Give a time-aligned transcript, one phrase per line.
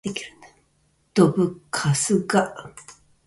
[1.13, 2.73] どぶカスが